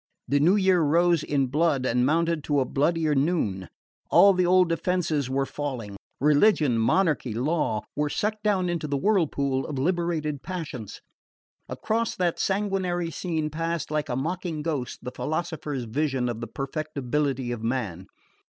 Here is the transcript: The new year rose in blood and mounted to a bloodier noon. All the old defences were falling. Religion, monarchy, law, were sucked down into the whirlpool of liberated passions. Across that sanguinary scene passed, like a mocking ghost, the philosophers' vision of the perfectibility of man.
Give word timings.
The 0.27 0.39
new 0.39 0.55
year 0.55 0.81
rose 0.81 1.21
in 1.21 1.45
blood 1.45 1.85
and 1.85 2.03
mounted 2.07 2.43
to 2.45 2.59
a 2.59 2.65
bloodier 2.65 3.13
noon. 3.13 3.69
All 4.09 4.33
the 4.33 4.47
old 4.47 4.67
defences 4.67 5.29
were 5.29 5.45
falling. 5.45 5.95
Religion, 6.19 6.79
monarchy, 6.79 7.35
law, 7.35 7.83
were 7.95 8.09
sucked 8.09 8.41
down 8.41 8.67
into 8.67 8.87
the 8.87 8.97
whirlpool 8.97 9.63
of 9.67 9.77
liberated 9.77 10.41
passions. 10.41 11.01
Across 11.69 12.15
that 12.15 12.39
sanguinary 12.39 13.11
scene 13.11 13.51
passed, 13.51 13.91
like 13.91 14.09
a 14.09 14.15
mocking 14.15 14.63
ghost, 14.63 15.03
the 15.03 15.11
philosophers' 15.11 15.83
vision 15.83 16.29
of 16.29 16.41
the 16.41 16.47
perfectibility 16.47 17.51
of 17.51 17.61
man. 17.61 18.07